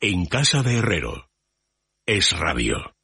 En 0.00 0.26
casa 0.26 0.62
de 0.62 0.78
Herrero. 0.78 1.28
Es 2.06 2.30
radio. 2.38 2.94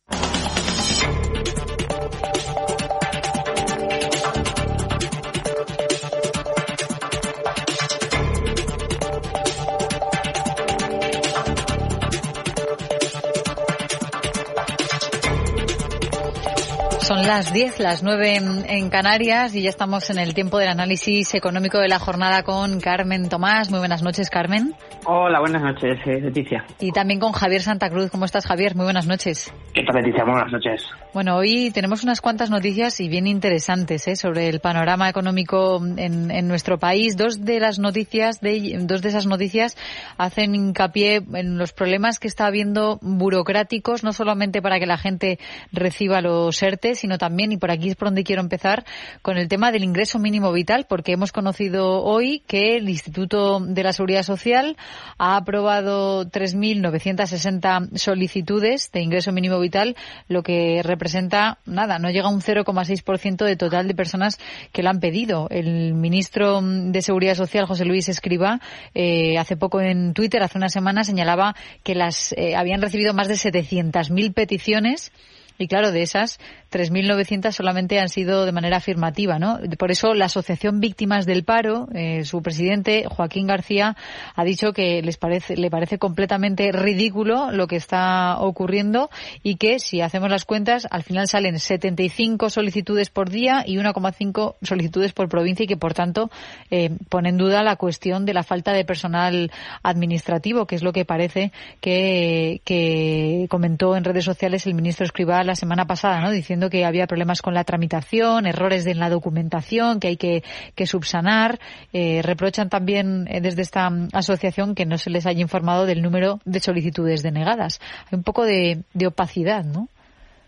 Son 17.00 17.26
las 17.26 17.52
10, 17.52 17.80
las 17.80 18.02
9 18.02 18.36
en, 18.66 18.88
Canarias 18.88 19.54
y 19.54 19.60
ya 19.60 19.68
estamos 19.68 20.08
en 20.08 20.18
el 20.18 20.32
tiempo 20.32 20.58
del 20.58 20.68
análisis 20.68 21.34
económico 21.34 21.78
de 21.78 21.88
la 21.88 21.98
jornada 21.98 22.44
con 22.44 22.80
Carmen 22.80 23.28
Tomás. 23.28 23.68
Muy 23.70 23.80
buenas 23.80 24.02
noches, 24.02 24.30
Carmen. 24.30 24.74
Hola, 25.06 25.40
buenas 25.40 25.62
noches, 25.62 25.98
eh, 26.06 26.18
Leticia. 26.18 26.64
Y 26.80 26.90
también 26.90 27.20
con 27.20 27.32
Javier 27.32 27.60
Santa 27.60 27.90
Cruz. 27.90 28.10
¿Cómo 28.10 28.24
estás, 28.24 28.46
Javier? 28.46 28.74
Muy 28.74 28.84
buenas 28.84 29.06
noches. 29.06 29.52
¿Qué 29.74 29.82
tal, 29.82 29.96
Leticia? 29.96 30.24
Buenas 30.24 30.50
noches. 30.50 30.82
Bueno, 31.12 31.36
hoy 31.36 31.70
tenemos 31.72 32.04
unas 32.04 32.22
cuantas 32.22 32.48
noticias 32.48 32.98
y 33.00 33.08
bien 33.08 33.26
interesantes 33.26 34.08
¿eh? 34.08 34.16
sobre 34.16 34.48
el 34.48 34.60
panorama 34.60 35.10
económico 35.10 35.80
en, 35.96 36.30
en, 36.30 36.48
nuestro 36.48 36.78
país. 36.78 37.18
Dos 37.18 37.44
de 37.44 37.60
las 37.60 37.78
noticias, 37.78 38.40
de, 38.40 38.78
dos 38.80 39.02
de 39.02 39.10
esas 39.10 39.26
noticias 39.26 39.76
hacen 40.16 40.54
hincapié 40.54 41.22
en 41.34 41.58
los 41.58 41.72
problemas 41.72 42.18
que 42.18 42.26
está 42.26 42.46
habiendo 42.46 42.98
burocráticos, 43.02 44.04
no 44.04 44.12
solamente 44.12 44.62
para 44.62 44.80
que 44.80 44.86
la 44.86 44.96
gente 44.96 45.38
reciba 45.70 46.22
los 46.22 46.62
ERTE, 46.62 46.94
sino 46.94 47.18
también, 47.18 47.52
y 47.52 47.58
por 47.58 47.70
aquí 47.70 47.90
es 47.90 47.96
por 47.96 48.08
donde 48.08 48.24
quiero 48.24 48.40
empezar, 48.40 48.84
con 49.20 49.36
el 49.36 49.48
tema 49.48 49.70
del 49.70 49.84
ingreso 49.84 50.18
mínimo 50.18 50.50
vital, 50.50 50.86
porque 50.88 51.12
hemos 51.12 51.30
conocido 51.30 52.02
hoy 52.02 52.42
que 52.46 52.76
el 52.76 52.88
Instituto 52.88 53.60
de 53.60 53.82
la 53.82 53.92
Seguridad 53.92 54.22
Social 54.22 54.76
ha 55.18 55.36
aprobado 55.36 56.24
3.960 56.26 57.96
solicitudes 57.96 58.90
de 58.92 59.00
ingreso 59.00 59.32
mínimo 59.32 59.58
vital, 59.60 59.96
lo 60.28 60.42
que 60.42 60.82
representa, 60.82 61.58
nada, 61.66 61.98
no 61.98 62.10
llega 62.10 62.28
a 62.28 62.30
un 62.30 62.40
0,6% 62.40 63.44
de 63.44 63.56
total 63.56 63.88
de 63.88 63.94
personas 63.94 64.38
que 64.72 64.82
lo 64.82 64.90
han 64.90 65.00
pedido. 65.00 65.48
El 65.50 65.94
ministro 65.94 66.60
de 66.62 67.02
Seguridad 67.02 67.34
Social, 67.34 67.66
José 67.66 67.84
Luis 67.84 68.08
Escriba, 68.08 68.60
eh, 68.94 69.38
hace 69.38 69.56
poco 69.56 69.80
en 69.80 70.14
Twitter, 70.14 70.42
hace 70.42 70.58
una 70.58 70.68
semana, 70.68 71.04
señalaba 71.04 71.54
que 71.82 71.94
las 71.94 72.32
eh, 72.36 72.56
habían 72.56 72.82
recibido 72.82 73.14
más 73.14 73.28
de 73.28 73.34
700.000 73.34 74.34
peticiones 74.34 75.12
y 75.58 75.68
claro, 75.68 75.92
de 75.92 76.02
esas, 76.02 76.40
3.900 76.72 77.52
solamente 77.52 78.00
han 78.00 78.08
sido 78.08 78.44
de 78.44 78.52
manera 78.52 78.78
afirmativa, 78.78 79.38
¿no? 79.38 79.60
Por 79.78 79.92
eso 79.92 80.12
la 80.12 80.24
Asociación 80.24 80.80
Víctimas 80.80 81.26
del 81.26 81.44
Paro, 81.44 81.88
eh, 81.94 82.24
su 82.24 82.42
presidente, 82.42 83.04
Joaquín 83.08 83.46
García, 83.46 83.96
ha 84.34 84.44
dicho 84.44 84.72
que 84.72 85.00
les 85.02 85.16
parece, 85.16 85.56
le 85.56 85.70
parece 85.70 85.98
completamente 85.98 86.72
ridículo 86.72 87.52
lo 87.52 87.68
que 87.68 87.76
está 87.76 88.38
ocurriendo 88.40 89.10
y 89.44 89.54
que 89.56 89.78
si 89.78 90.00
hacemos 90.00 90.28
las 90.28 90.44
cuentas, 90.44 90.88
al 90.90 91.04
final 91.04 91.28
salen 91.28 91.60
75 91.60 92.50
solicitudes 92.50 93.10
por 93.10 93.30
día 93.30 93.62
y 93.64 93.76
1,5 93.76 94.56
solicitudes 94.62 95.12
por 95.12 95.28
provincia 95.28 95.64
y 95.64 95.68
que, 95.68 95.76
por 95.76 95.94
tanto, 95.94 96.30
eh, 96.70 96.90
pone 97.08 97.28
en 97.28 97.36
duda 97.36 97.62
la 97.62 97.76
cuestión 97.76 98.26
de 98.26 98.34
la 98.34 98.42
falta 98.42 98.72
de 98.72 98.84
personal 98.84 99.52
administrativo, 99.84 100.66
que 100.66 100.74
es 100.74 100.82
lo 100.82 100.92
que 100.92 101.04
parece 101.04 101.52
que, 101.80 102.60
que 102.64 103.46
comentó 103.48 103.96
en 103.96 104.02
redes 104.02 104.24
sociales 104.24 104.66
el 104.66 104.74
ministro 104.74 105.04
La 105.44 105.54
semana 105.54 105.84
pasada, 105.84 106.20
¿no? 106.20 106.30
Diciendo 106.30 106.70
que 106.70 106.86
había 106.86 107.06
problemas 107.06 107.42
con 107.42 107.52
la 107.52 107.64
tramitación, 107.64 108.46
errores 108.46 108.86
en 108.86 108.98
la 108.98 109.10
documentación 109.10 110.00
que 110.00 110.08
hay 110.08 110.16
que, 110.16 110.42
subsanar. 110.86 111.58
Eh, 111.92 112.22
reprochan 112.22 112.70
también 112.70 113.26
eh, 113.28 113.40
desde 113.40 113.62
esta 113.62 113.90
asociación 114.12 114.74
que 114.74 114.86
no 114.86 114.96
se 114.96 115.10
les 115.10 115.26
haya 115.26 115.40
informado 115.40 115.84
del 115.84 116.02
número 116.02 116.38
de 116.44 116.60
solicitudes 116.60 117.22
denegadas. 117.22 117.80
Hay 118.10 118.16
un 118.16 118.22
poco 118.24 118.44
de, 118.44 118.84
opacidad, 119.06 119.64
¿no? 119.64 119.88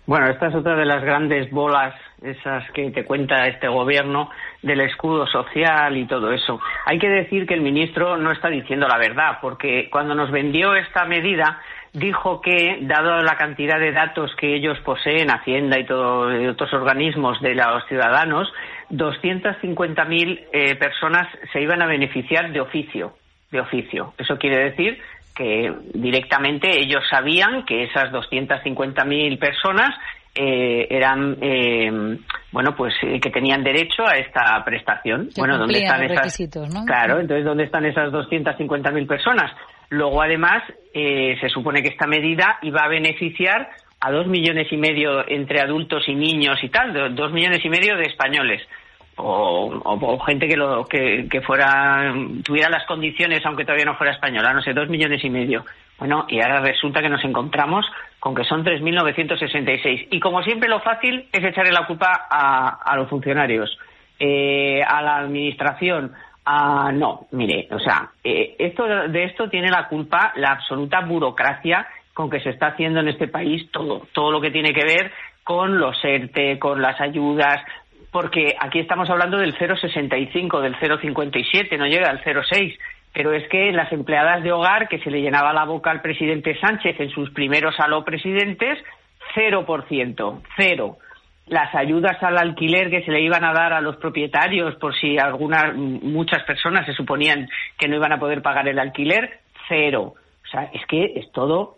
Bueno, 0.07 0.29
esta 0.29 0.47
es 0.47 0.55
otra 0.55 0.77
de 0.77 0.87
las 0.87 1.03
grandes 1.03 1.51
bolas, 1.51 1.95
esas 2.23 2.71
que 2.71 2.91
te 2.93 3.05
cuenta 3.05 3.49
este 3.49 3.69
gobierno, 3.69 4.31
del 4.63 4.81
escudo 4.81 5.27
social 5.27 5.97
y 5.97 6.07
todo 6.07 6.33
eso. 6.33 6.61
Hay 6.87 6.99
que 6.99 7.09
decir 7.09 7.47
que 7.47 7.55
el 7.55 7.61
ministro 7.61 8.17
no 8.17 8.31
está 8.31 8.49
diciendo 8.49 8.87
la 8.89 8.99
verdad, 8.99 9.39
porque 9.43 9.91
cuando 9.91 10.15
nos 10.15 10.31
vendió 10.31 10.75
esta 10.77 11.05
medida, 11.05 11.61
dijo 11.97 12.43
que, 12.43 12.79
dado 12.83 13.23
la 13.23 13.37
cantidad 13.37 13.81
de 13.81 13.91
datos 13.91 14.31
que 14.39 14.55
ellos 14.55 14.79
poseen, 14.85 15.31
Hacienda 15.31 15.79
y, 15.79 15.87
todo, 15.87 16.29
otros 16.51 16.73
organismos 16.75 17.41
de 17.41 17.55
los 17.55 17.87
ciudadanos, 17.89 18.53
250.000 18.91 20.41
eh, 20.53 20.77
personas 20.77 21.27
se 21.53 21.63
iban 21.63 21.81
a 21.81 21.87
beneficiar 21.87 22.53
de 22.53 22.61
oficio. 22.61 23.15
De 23.51 23.61
oficio. 23.61 24.13
Eso 24.19 24.37
quiere 24.37 24.71
decir 24.71 24.99
que 25.35 25.73
directamente 25.95 26.69
ellos 26.79 27.03
sabían 27.11 27.65
que 27.65 27.85
esas 27.85 28.13
250.000 28.13 29.39
personas 29.39 29.91
eh, 30.35 30.87
eran 30.91 31.39
eh, 31.41 32.19
bueno 32.53 32.75
pues 32.77 32.93
que 33.01 33.31
tenían 33.31 33.65
derecho 33.65 34.07
a 34.07 34.17
esta 34.17 34.63
prestación 34.65 35.31
bueno 35.37 35.57
dónde 35.57 35.79
están 35.79 36.03
esas 36.03 36.39
claro 36.87 37.21
entonces 37.21 37.45
dónde 37.45 37.65
están 37.65 37.87
esas 37.87 38.11
250.000 38.11 39.07
personas 39.07 39.51
Luego, 39.91 40.23
además, 40.23 40.63
eh, 40.93 41.37
se 41.41 41.49
supone 41.49 41.83
que 41.83 41.89
esta 41.89 42.07
medida 42.07 42.59
iba 42.63 42.83
a 42.83 42.89
beneficiar 42.89 43.71
a 44.01 44.11
dos 44.11 44.27
millones 44.27 44.69
y 44.71 44.77
medio 44.77 45.27
entre 45.29 45.61
adultos 45.61 46.09
y 46.09 46.15
niños 46.15 46.63
y 46.63 46.69
tal, 46.69 47.15
dos 47.15 47.33
millones 47.33 47.65
y 47.65 47.69
medio 47.69 47.97
de 47.97 48.05
españoles. 48.05 48.63
O, 49.19 50.21
gente 50.27 50.47
que, 50.47 50.57
lo, 50.57 50.85
que, 50.85 51.41
fuera 51.47 52.13
tuviera 52.45 52.69
las 52.69 52.85
condiciones 52.85 53.41
aunque 53.47 53.65
todavía 53.65 53.87
no 53.87 53.97
fuera 53.97 54.13
española, 54.13 54.53
no 54.53 54.61
sé, 54.61 54.75
dos 54.75 54.91
millones 54.91 55.25
y 55.25 55.31
medio. 55.31 55.65
Bueno, 55.99 56.27
y 56.29 56.41
ahora 56.41 56.61
resulta 56.61 57.01
que 57.01 57.09
nos 57.09 57.25
encontramos 57.25 57.87
con 58.21 58.35
que 58.35 58.45
son 58.45 58.63
3.966. 58.63 60.09
Y 60.11 60.21
como 60.21 60.43
siempre 60.43 60.69
lo 60.69 60.81
fácil 60.81 61.29
es 61.33 61.43
echarle 61.43 61.73
la 61.73 61.87
culpa 61.87 62.27
a, 62.29 62.95
los 62.97 63.09
funcionarios, 63.09 63.79
eh, 64.19 64.83
a 64.83 65.01
la 65.01 65.17
administración, 65.17 66.13
Ah, 66.49 66.93
no, 66.95 67.27
mire, 67.33 67.67
o 67.73 67.81
sea, 67.81 68.09
eh, 68.23 68.55
esto, 68.61 68.87
de 68.87 69.25
esto 69.25 69.51
tiene 69.51 69.69
la 69.69 69.89
culpa 69.89 70.33
la 70.37 70.53
absoluta 70.53 71.01
burocracia 71.01 71.89
con 72.15 72.31
que 72.31 72.39
se 72.39 72.51
está 72.51 72.69
haciendo 72.69 73.01
en 73.01 73.09
este 73.09 73.27
país 73.27 73.69
todo, 73.73 74.07
todo 74.13 74.31
lo 74.31 74.41
que 74.41 74.53
tiene 74.53 74.73
que 74.73 74.85
ver 74.85 75.11
con 75.43 75.81
los 75.81 75.97
ERTE, 76.05 76.61
con 76.61 76.81
las 76.81 77.01
ayudas, 77.01 77.61
porque 78.13 78.55
aquí 78.61 78.79
estamos 78.79 79.11
hablando 79.11 79.39
del 79.39 79.59
0,65, 79.59 80.61
del 80.61 80.77
0,57, 80.77 81.77
no 81.77 81.87
llega 81.87 82.11
al 82.11 82.23
0,6, 82.23 82.79
pero 83.13 83.33
es 83.33 83.49
que 83.49 83.73
las 83.73 83.93
empleadas 83.93 84.45
de 84.45 84.53
hogar, 84.53 84.89
que 84.89 85.01
se 85.01 85.11
le 85.11 85.23
llenaba 85.23 85.53
la 85.53 85.65
boca 85.65 85.91
al 85.91 86.01
presidente 86.01 86.57
Sánchez 86.61 87.01
en 87.01 87.11
sus 87.11 87.31
primeros 87.31 87.75
aló 87.81 88.05
presidentes, 88.05 88.79
0%, 89.35 90.43
cero 90.57 90.99
las 91.47 91.75
ayudas 91.75 92.21
al 92.23 92.39
alquiler 92.39 92.91
que 92.91 93.03
se 93.03 93.13
le 93.13 93.21
iban 93.21 93.45
a 93.45 93.53
dar 93.53 93.73
a 93.73 93.81
los 93.81 93.97
propietarios 93.97 94.75
por 94.77 94.95
si 94.99 95.17
algunas 95.17 95.75
muchas 95.75 96.43
personas 96.43 96.85
se 96.87 96.93
suponían 96.93 97.49
que 97.79 97.89
no 97.89 97.97
iban 97.97 98.13
a 98.13 98.19
poder 98.19 98.43
pagar 98.43 98.69
el 98.69 98.79
alquiler 98.79 99.41
cero. 99.69 100.15
O 100.45 100.49
sea 100.49 100.71
es 100.73 100.85
que 100.87 101.13
es 101.17 101.31
todo 101.33 101.77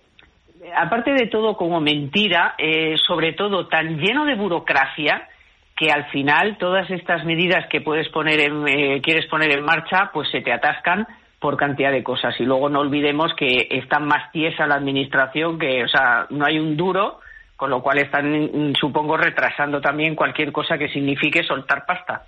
aparte 0.74 1.12
de 1.12 1.26
todo 1.26 1.56
como 1.56 1.80
mentira 1.80 2.54
eh, 2.58 2.96
sobre 3.06 3.32
todo 3.32 3.68
tan 3.68 3.98
lleno 3.98 4.24
de 4.24 4.34
burocracia 4.34 5.28
que 5.76 5.90
al 5.90 6.06
final 6.06 6.56
todas 6.58 6.90
estas 6.90 7.24
medidas 7.24 7.66
que 7.68 7.80
puedes 7.80 8.08
poner 8.08 8.40
en, 8.40 8.66
eh, 8.66 9.00
quieres 9.02 9.26
poner 9.26 9.50
en 9.52 9.64
marcha 9.64 10.10
pues 10.12 10.30
se 10.30 10.40
te 10.40 10.52
atascan 10.52 11.06
por 11.38 11.56
cantidad 11.56 11.92
de 11.92 12.02
cosas. 12.02 12.34
Y 12.40 12.44
luego 12.44 12.68
no 12.68 12.80
olvidemos 12.80 13.32
que 13.36 13.68
está 13.70 14.00
más 14.00 14.32
tiesa 14.32 14.66
la 14.66 14.74
administración 14.76 15.58
que 15.58 15.84
o 15.84 15.88
sea 15.88 16.26
no 16.30 16.46
hay 16.46 16.58
un 16.58 16.76
duro 16.76 17.20
con 17.58 17.70
lo 17.70 17.82
cual 17.82 17.98
están, 17.98 18.72
supongo, 18.78 19.16
retrasando 19.16 19.80
también 19.80 20.14
cualquier 20.14 20.52
cosa 20.52 20.78
que 20.78 20.88
signifique 20.90 21.42
soltar 21.42 21.84
pasta. 21.84 22.22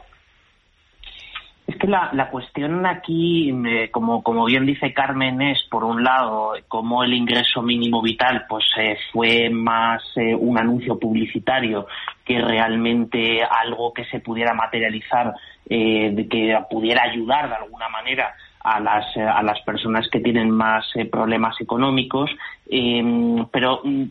Es 1.69 1.77
que 1.77 1.87
la, 1.87 2.11
la 2.15 2.31
cuestión 2.31 2.85
aquí, 2.85 3.55
como, 3.93 4.25
como 4.25 4.45
bien 4.47 4.67
dice 4.67 4.93
Carmen, 4.93 5.41
es, 5.41 5.63
por 5.71 5.85
un 5.85 6.03
lado, 6.03 6.55
como 6.67 7.05
el 7.05 7.15
ingreso 7.15 7.63
mínimo 7.63 8.03
vital 8.03 8.45
pues 8.49 8.65
eh, 8.77 8.99
fue 9.13 9.49
más 9.51 10.03
eh, 10.17 10.35
un 10.35 10.59
anuncio 10.59 10.99
publicitario 10.99 11.87
que 12.25 12.41
realmente 12.41 13.45
algo 13.45 13.95
que 13.95 14.07
se 14.07 14.19
pudiera 14.19 14.53
materializar, 14.53 15.33
eh, 15.69 16.27
que 16.29 16.59
pudiera 16.69 17.05
ayudar 17.05 17.49
de 17.49 17.55
alguna 17.55 17.89
manera 17.89 18.35
a 18.61 18.81
las, 18.81 19.17
a 19.17 19.43
las 19.43 19.61
personas 19.63 20.09
que 20.11 20.21
tienen 20.21 20.51
más 20.51 20.87
problemas 21.11 21.61
económicos. 21.61 22.31
Em, 22.73 23.47
pero 23.51 23.81
mm, 23.83 24.05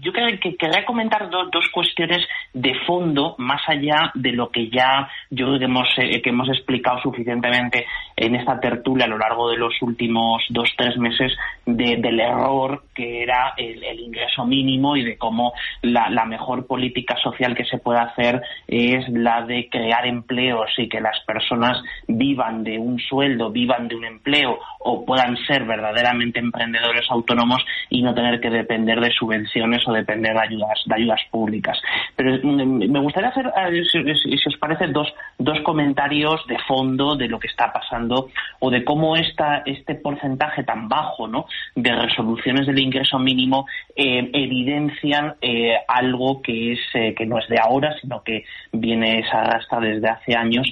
yo 0.00 0.12
creo 0.12 0.28
que 0.38 0.56
quería 0.56 0.84
comentar 0.84 1.28
dos 1.28 1.68
cuestiones 1.72 2.24
de 2.52 2.72
fondo, 2.86 3.34
más 3.38 3.60
allá 3.66 4.12
de 4.14 4.30
lo 4.30 4.50
que 4.50 4.70
ya 4.70 5.08
yo 5.30 5.46
creo 5.46 5.58
que 5.58 5.64
hemos, 5.64 5.88
eh, 5.98 6.22
que 6.22 6.30
hemos 6.30 6.48
explicado 6.48 7.00
suficientemente 7.00 7.86
en 8.16 8.36
esta 8.36 8.60
tertulia 8.60 9.06
a 9.06 9.08
lo 9.08 9.18
largo 9.18 9.50
de 9.50 9.56
los 9.56 9.74
últimos 9.82 10.44
dos, 10.50 10.70
tres 10.76 10.96
meses 10.96 11.32
del 11.66 12.20
error 12.20 12.84
que 12.94 13.22
era 13.22 13.54
el, 13.56 13.82
ingreso 13.98 14.44
mínimo 14.44 14.96
y 14.96 15.04
de 15.04 15.18
cómo 15.18 15.52
la, 15.82 16.24
mejor 16.24 16.66
política 16.66 17.16
social 17.22 17.54
que 17.54 17.64
se 17.64 17.78
puede 17.78 17.98
hacer 18.00 18.40
es 18.66 19.08
la 19.08 19.42
de 19.42 19.68
crear 19.68 20.06
empleos 20.06 20.70
y 20.78 20.88
que 20.88 21.00
las 21.00 21.18
personas 21.26 21.82
vivan 22.06 22.64
de 22.64 22.78
un 22.78 22.98
sueldo, 22.98 23.50
vivan 23.50 23.88
de 23.88 23.93
un 23.94 24.04
empleo 24.04 24.58
o 24.80 25.04
puedan 25.04 25.36
ser 25.46 25.64
verdaderamente 25.64 26.38
emprendedores 26.38 27.10
autónomos 27.10 27.64
y 27.88 28.02
no 28.02 28.14
tener 28.14 28.40
que 28.40 28.50
depender 28.50 29.00
de 29.00 29.10
subvenciones 29.10 29.86
o 29.86 29.92
depender 29.92 30.34
de 30.34 30.40
ayudas, 30.40 30.80
de 30.86 30.94
ayudas 30.94 31.20
públicas. 31.30 31.78
Pero 32.16 32.38
mm, 32.42 32.90
me 32.90 33.00
gustaría 33.00 33.30
hacer, 33.30 33.50
si, 33.90 34.48
os 34.48 34.56
parece, 34.58 34.88
dos, 34.88 35.12
dos 35.38 35.60
comentarios 35.62 36.46
de 36.46 36.58
fondo 36.66 37.16
de 37.16 37.28
lo 37.28 37.38
que 37.38 37.48
está 37.48 37.72
pasando 37.72 38.28
o 38.60 38.70
de 38.70 38.84
cómo 38.84 39.16
esta, 39.16 39.62
este 39.64 39.94
porcentaje 39.94 40.64
tan 40.64 40.88
bajo 40.88 41.26
¿no? 41.26 41.46
de 41.74 41.94
resoluciones 41.94 42.66
del 42.66 42.78
ingreso 42.78 43.18
mínimo 43.18 43.66
eh, 43.96 44.30
evidencian 44.32 45.34
eh, 45.40 45.76
algo 45.88 46.42
que, 46.42 46.72
es, 46.72 46.80
eh, 46.94 47.14
que 47.14 47.26
no 47.26 47.38
es 47.38 47.48
de 47.48 47.58
ahora, 47.58 47.94
sino 48.00 48.22
que 48.22 48.44
viene 48.72 49.20
esa 49.20 49.42
arrastra 49.42 49.80
desde 49.80 50.08
hace 50.08 50.34
años 50.34 50.66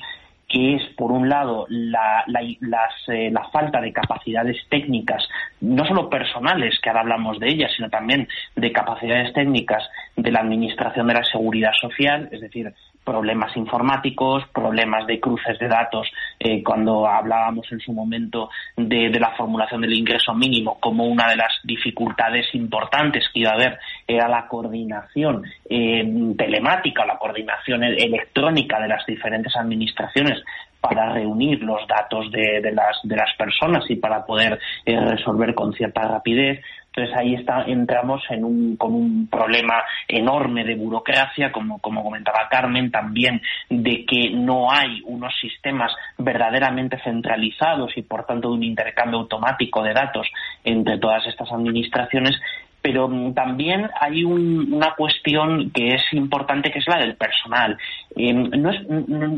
que 0.52 0.74
es, 0.74 0.82
por 0.96 1.10
un 1.10 1.30
lado, 1.30 1.66
la, 1.70 2.24
la, 2.26 3.48
falta 3.50 3.80
de 3.80 3.92
capacidades 3.92 4.58
técnicas, 4.68 5.26
no 5.62 5.86
solo 5.86 6.10
personales, 6.10 6.78
que 6.80 6.90
ahora 6.90 7.00
hablamos 7.00 7.40
de 7.40 7.48
ellas, 7.48 7.72
sino 7.74 7.88
también 7.88 8.28
de 8.54 8.70
capacidades 8.70 9.32
técnicas 9.32 9.82
de 10.14 10.30
la 10.30 10.40
Administración 10.40 11.08
de 11.08 11.14
la 11.14 11.24
Seguridad 11.24 11.72
Social, 11.80 12.28
es 12.30 12.42
decir, 12.42 12.72
problemas 13.04 13.56
informáticos, 13.56 14.44
problemas 14.52 15.06
de 15.06 15.20
cruces 15.20 15.58
de 15.58 15.68
datos, 15.68 16.08
eh, 16.38 16.62
cuando 16.62 17.06
hablábamos 17.06 17.70
en 17.72 17.80
su 17.80 17.92
momento 17.92 18.50
de, 18.76 19.10
la 19.18 19.30
formulación 19.36 19.80
del 19.80 19.92
ingreso 19.92 20.34
mínimo, 20.34 20.78
como 20.80 21.04
una 21.06 21.28
de 21.28 21.36
las 21.36 21.52
dificultades 21.64 22.46
importantes 22.54 23.24
que 23.32 23.40
iba 23.40 23.50
a 23.50 23.54
haber 23.54 23.78
era 24.06 24.28
la 24.28 24.46
coordinación 24.46 25.44
eh, 25.68 26.34
telemática, 26.36 27.04
la 27.04 27.18
coordinación 27.18 27.84
e-, 27.84 27.96
electrónica 27.96 28.80
de 28.80 28.88
las 28.88 29.04
diferentes 29.06 29.54
administraciones 29.56 30.42
para 30.82 31.14
reunir 31.14 31.62
los 31.62 31.86
datos 31.86 32.30
de, 32.32 32.60
las, 32.72 32.98
de 33.04 33.16
las 33.16 33.32
personas 33.38 33.84
y 33.88 33.96
para 33.96 34.26
poder 34.26 34.58
eh, 34.84 35.00
resolver 35.00 35.54
con 35.54 35.72
cierta 35.72 36.02
rapidez. 36.02 36.60
Entonces 36.94 37.16
ahí 37.16 37.34
está, 37.34 37.62
entramos 37.62 38.22
en 38.28 38.44
un, 38.44 38.76
con 38.76 38.92
un 38.92 39.28
problema 39.28 39.82
enorme 40.08 40.64
de 40.64 40.74
burocracia, 40.74 41.50
como, 41.50 41.78
como 41.78 42.02
comentaba 42.02 42.48
Carmen, 42.50 42.90
también 42.90 43.40
de 43.70 44.04
que 44.04 44.30
no 44.30 44.70
hay 44.70 45.00
unos 45.06 45.32
sistemas 45.40 45.92
verdaderamente 46.18 46.98
centralizados 47.02 47.96
y 47.96 48.02
por 48.02 48.26
tanto 48.26 48.48
de 48.48 48.56
un 48.56 48.64
intercambio 48.64 49.20
automático 49.20 49.82
de 49.82 49.94
datos 49.94 50.26
entre 50.64 50.98
todas 50.98 51.26
estas 51.26 51.50
administraciones 51.50 52.38
pero 52.82 53.08
mm, 53.08 53.34
también 53.34 53.88
hay 54.00 54.24
una 54.24 54.94
cuestión 54.94 55.70
que 55.70 55.94
es 55.94 56.02
importante, 56.12 56.70
que 56.70 56.80
es 56.80 56.88
la 56.88 56.98
del 56.98 57.14
personal. 57.14 57.78
Em, 58.16 58.50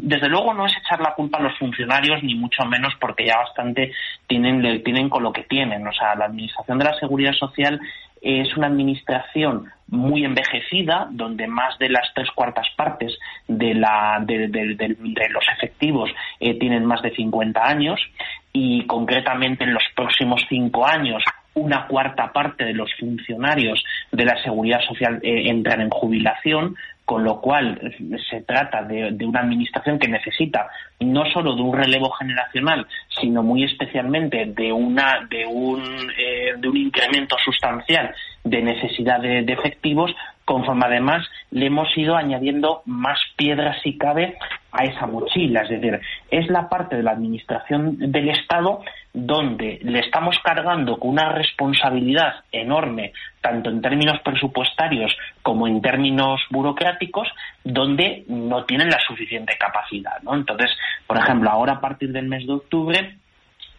desde 0.03 0.29
luego 0.29 0.55
no 0.55 0.67
es 0.67 0.77
echar 0.77 1.01
la 1.01 1.15
culpa 1.15 1.39
a 1.39 1.43
los 1.43 1.59
funcionarios, 1.59 2.23
ni 2.23 2.35
mucho 2.35 2.65
menos 2.65 2.95
porque 2.99 3.27
ya 3.27 3.37
bastante 3.37 3.93
tienen, 4.27 4.83
tienen 4.83 5.09
con 5.09 5.23
lo 5.23 5.33
que 5.33 5.43
tienen. 5.43 5.87
O 5.87 5.93
sea, 5.93 6.15
la 6.15 6.25
Administración 6.25 6.79
de 6.79 6.85
la 6.87 6.99
Seguridad 6.99 7.35
Social 7.35 7.79
es 8.25 8.57
una 8.57 8.69
administración 8.69 9.71
muy 9.89 10.25
envejecida, 10.25 11.09
donde 11.11 11.47
más 11.47 11.79
de 11.79 11.91
las 11.91 12.11
tres 12.15 12.31
cuartas 12.31 12.67
partes 12.75 13.19
de, 13.47 13.75
la, 13.75 14.19
de, 14.25 14.49
los 15.31 15.45
efectivos 15.55 16.11
eh, 16.41 16.59
tienen 16.59 16.87
más 16.87 17.03
de 17.03 17.15
50 17.15 17.63
años 17.63 18.01
y 18.53 18.87
concretamente 18.87 19.65
en 19.65 19.75
los 19.75 19.85
próximos 19.95 20.43
cinco 20.49 20.87
años 20.87 21.23
una 21.55 21.87
cuarta 21.87 22.33
parte 22.33 22.65
de 22.65 22.75
los 22.75 22.91
funcionarios 22.99 23.83
de 24.13 24.25
la 24.25 24.43
seguridad 24.43 24.81
social 24.81 25.21
eh, 25.23 25.49
entran 25.49 25.81
en 25.81 25.91
jubilación, 25.91 26.77
con 27.05 27.23
lo 27.23 27.41
cual 27.41 27.79
eh, 27.83 28.17
se 28.31 28.41
trata 28.43 28.83
de, 28.83 29.25
una 29.25 29.41
administración 29.41 29.99
que 29.99 30.09
necesita 30.09 30.69
no 31.01 31.25
solo 31.27 31.55
de 31.55 31.63
un 31.63 31.77
relevo 31.77 32.11
generacional, 32.11 32.87
sino 33.21 33.43
muy 33.43 33.65
especialmente 33.65 34.47
de 34.47 34.73
una 34.73 35.27
de 35.29 35.47
un 35.47 35.83
eh, 36.19 36.55
de 36.57 36.69
un 36.69 36.77
incremento 36.77 37.37
sustancial 37.45 38.15
de 38.43 38.63
necesidad 38.63 39.21
de, 39.21 39.41
efectivos, 39.41 40.15
conforme 40.45 40.87
además 40.87 41.27
le 41.51 41.67
hemos 41.67 41.89
ido 41.97 42.17
añadiendo 42.17 42.83
más 42.85 43.19
piedras 43.37 43.77
si 43.83 43.97
cabe 43.97 44.37
a 44.73 44.85
esa 44.85 45.07
mochila, 45.07 45.63
es 45.63 45.71
decir, 45.71 46.01
es 46.31 46.49
la 46.49 46.69
parte 46.69 46.97
de 46.97 47.03
la 47.03 47.13
administración 47.13 47.97
del 47.99 48.29
Estado 48.31 48.83
donde 49.13 49.79
le 49.83 50.01
estamos 50.01 50.37
cargando 50.43 50.99
con 50.99 51.11
una 51.11 51.31
responsabilidad 51.31 52.45
enorme, 52.51 53.13
tanto 53.41 53.71
en 53.71 53.81
términos 53.81 54.21
presupuestarios 54.25 55.17
como 55.43 55.69
en 55.69 55.81
términos 55.81 56.41
burocráticos, 56.51 57.29
donde 57.63 58.25
no 58.27 58.65
tienen 58.65 58.91
la 58.91 58.99
suficiente 59.07 59.57
capacidad. 59.57 60.21
¿no? 60.23 60.35
Entonces, 60.35 60.71
por 61.07 61.17
ejemplo, 61.17 61.49
ahora 61.49 61.75
a 61.75 61.81
partir 61.81 62.11
del 62.11 62.27
mes 62.27 62.45
de 62.45 62.55
octubre, 62.55 63.17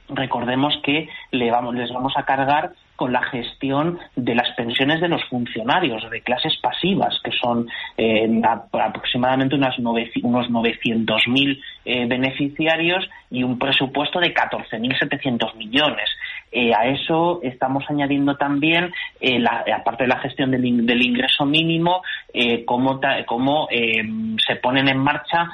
recordemos 0.07 0.73
que 0.83 1.09
le 1.31 1.51
vamos, 1.51 1.75
les 1.75 1.91
vamos 1.91 2.13
a 2.15 2.23
cargar 2.23 2.71
con 2.95 3.12
la 3.12 3.24
gestión 3.24 4.00
de 4.15 4.36
las 4.36 4.50
pensiones 4.56 5.01
de 5.01 5.09
los 5.09 5.24
funcionarios 5.25 6.09
de 6.09 6.21
clases 6.21 6.56
pasivas, 6.62 7.19
que 7.24 7.31
son 7.31 7.68
eh, 7.97 8.42
aproximadamente 8.71 9.56
unas 9.56 9.77
unos 9.80 10.50
900.000 10.50 11.62
eh, 11.86 12.06
beneficiarios 12.07 13.07
y 13.30 13.44
un 13.44 13.59
presupuesto 13.59 14.19
de 14.19 14.33
14.700 14.33 15.56
millones. 15.56 16.09
Eh, 16.51 16.74
a 16.74 16.88
eso 16.88 17.42
estamos 17.44 17.83
añadiendo 17.89 18.36
también, 18.38 18.94
la, 19.19 19.65
aparte 19.75 20.03
de 20.03 20.07
la 20.07 20.19
gestión 20.19 20.51
del, 20.51 20.65
ingreso 20.65 21.45
mínimo, 21.45 22.01
cómo, 22.65 23.01
cómo 23.25 23.68
se 23.69 24.56
ponen 24.57 24.88
en 24.88 25.00
marcha 25.00 25.50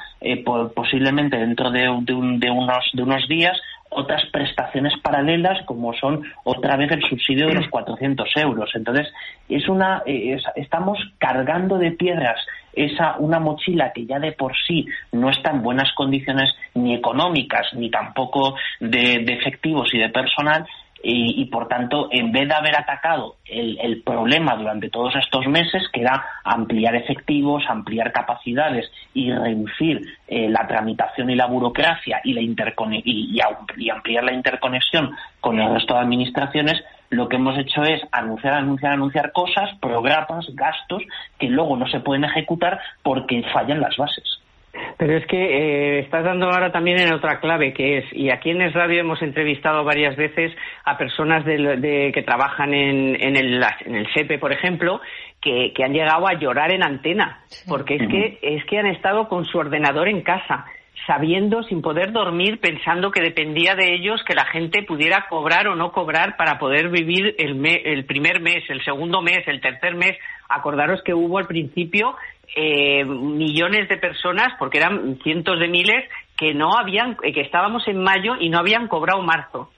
posiblemente 0.74 1.38
dentro 1.38 1.70
de, 1.70 1.80
de, 1.80 2.50
unos, 2.50 2.90
de 2.92 3.02
unos 3.02 3.26
días 3.28 3.60
otras 3.94 4.22
prestaciones 4.32 4.94
paralelas 5.02 5.64
como 5.66 5.92
son 5.94 6.22
otra 6.44 6.76
vez 6.76 6.90
el 6.92 7.02
subsidio 7.02 7.46
de 7.48 7.54
los 7.54 7.68
400 7.70 8.28
euros. 8.36 8.70
Entonces, 8.74 9.08
es 9.48 9.68
una, 9.68 10.02
estamos 10.06 10.98
cargando 11.18 11.78
de 11.78 11.92
piedras 11.92 12.38
esa 12.74 13.16
una 13.18 13.38
mochila 13.38 13.92
que 13.92 14.06
ya 14.06 14.18
de 14.18 14.32
por 14.32 14.54
sí 14.66 14.86
no 15.12 15.28
está 15.28 15.50
en 15.50 15.62
buenas 15.62 15.92
condiciones 15.94 16.54
ni 16.74 16.94
económicas 16.94 17.66
ni 17.74 17.90
tampoco 17.90 18.54
de 18.80 19.24
efectivos 19.28 19.92
y 19.92 19.98
de 19.98 20.08
personal 20.08 20.66
y, 21.02 21.44
por 21.46 21.68
tanto, 21.68 22.08
en 22.10 22.30
vez 22.30 22.48
de 22.48 22.54
haber 22.54 22.76
atacado 22.76 23.36
el, 23.44 24.02
problema 24.02 24.56
durante 24.56 24.88
todos 24.88 25.14
estos 25.16 25.46
meses, 25.46 25.82
que 25.92 26.00
era 26.00 26.24
ampliar 26.44 26.94
efectivos, 26.94 27.64
ampliar 27.68 28.12
capacidades 28.12 28.90
y 29.14 29.32
reducir 29.32 30.00
eh, 30.28 30.48
la 30.48 30.66
tramitación 30.66 31.30
y 31.30 31.34
la 31.34 31.46
burocracia 31.46 32.20
y, 32.24 32.32
la 32.34 32.40
y, 32.40 32.54
y 33.76 33.90
ampliar 33.90 34.24
la 34.24 34.32
interconexión 34.32 35.10
con 35.40 35.58
el 35.60 35.72
resto 35.72 35.94
de 35.94 36.00
administraciones, 36.00 36.82
lo 37.10 37.28
que 37.28 37.36
hemos 37.36 37.58
hecho 37.58 37.82
es 37.82 38.00
anunciar, 38.10 38.54
anunciar, 38.54 38.92
anunciar 38.92 39.32
cosas, 39.32 39.70
programas, 39.80 40.46
gastos 40.54 41.02
que 41.38 41.48
luego 41.48 41.76
no 41.76 41.86
se 41.88 42.00
pueden 42.00 42.24
ejecutar 42.24 42.80
porque 43.02 43.42
fallan 43.52 43.80
las 43.80 43.96
bases. 43.96 44.41
Pero 44.96 45.16
es 45.16 45.26
que 45.26 45.36
eh, 45.36 45.98
estás 46.00 46.24
dando 46.24 46.46
ahora 46.46 46.72
también 46.72 46.98
en 46.98 47.12
otra 47.12 47.40
clave, 47.40 47.74
que 47.74 47.98
es, 47.98 48.04
y 48.12 48.30
aquí 48.30 48.50
en 48.50 48.62
Es 48.62 48.72
Radio 48.72 49.00
hemos 49.00 49.20
entrevistado 49.20 49.84
varias 49.84 50.16
veces 50.16 50.52
a 50.84 50.96
personas 50.96 51.44
de, 51.44 52.10
que 52.14 52.22
trabajan 52.22 52.72
en, 52.72 53.20
en, 53.20 53.36
el, 53.36 53.62
en 53.84 53.96
el 53.96 54.12
SEPE, 54.14 54.38
por 54.38 54.52
ejemplo, 54.52 55.00
que, 55.40 55.72
que 55.74 55.84
han 55.84 55.92
llegado 55.92 56.26
a 56.26 56.34
llorar 56.34 56.72
en 56.72 56.82
antena, 56.82 57.40
porque 57.68 57.96
es, 57.96 58.08
que, 58.08 58.38
es 58.40 58.64
que 58.64 58.78
han 58.78 58.86
estado 58.86 59.28
con 59.28 59.44
su 59.44 59.58
ordenador 59.58 60.08
en 60.08 60.22
casa 60.22 60.64
sabiendo, 61.06 61.62
sin 61.64 61.82
poder 61.82 62.12
dormir, 62.12 62.60
pensando 62.60 63.10
que 63.10 63.20
dependía 63.20 63.74
de 63.74 63.94
ellos 63.94 64.22
que 64.24 64.34
la 64.34 64.44
gente 64.44 64.82
pudiera 64.82 65.26
cobrar 65.28 65.66
o 65.68 65.74
no 65.74 65.92
cobrar 65.92 66.36
para 66.36 66.58
poder 66.58 66.90
vivir 66.90 67.34
el, 67.38 67.64
el 67.66 68.04
primer 68.04 68.40
mes, 68.40 68.62
el 68.68 68.84
segundo 68.84 69.20
mes, 69.20 69.46
el 69.46 69.60
tercer 69.60 69.94
mes. 69.96 70.16
Acordaros 70.48 71.02
que 71.02 71.14
hubo 71.14 71.38
al 71.38 71.46
principio 71.46 72.14
eh, 72.54 73.04
millones 73.04 73.88
de 73.88 73.96
personas, 73.96 74.54
porque 74.58 74.78
eran 74.78 75.18
cientos 75.22 75.58
de 75.58 75.68
miles, 75.68 76.08
que 76.36 76.54
no 76.54 76.76
habían, 76.76 77.16
que 77.16 77.40
estábamos 77.40 77.86
en 77.88 78.02
mayo 78.02 78.34
y 78.38 78.48
no 78.48 78.58
habían 78.58 78.88
cobrado 78.88 79.22
marzo. 79.22 79.70